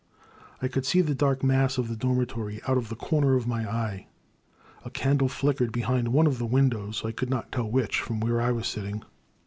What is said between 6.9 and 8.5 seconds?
I could not tell which, from where